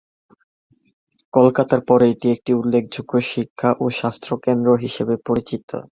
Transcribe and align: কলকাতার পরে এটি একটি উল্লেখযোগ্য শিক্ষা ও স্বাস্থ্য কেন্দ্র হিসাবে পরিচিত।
কলকাতার 1.33 1.81
পরে 1.89 2.05
এটি 2.13 2.27
একটি 2.35 2.51
উল্লেখযোগ্য 2.53 3.13
শিক্ষা 3.31 3.69
ও 3.79 3.95
স্বাস্থ্য 3.99 4.33
কেন্দ্র 4.45 4.69
হিসাবে 4.83 5.15
পরিচিত। 5.27 5.69